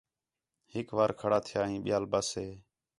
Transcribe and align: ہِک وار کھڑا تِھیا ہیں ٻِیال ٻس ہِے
ہِک 0.73 0.87
وار 0.97 1.11
کھڑا 1.19 1.39
تِھیا 1.45 1.61
ہیں 1.69 1.79
ٻِیال 1.83 2.03
ٻس 2.11 2.29
ہِے 2.39 2.47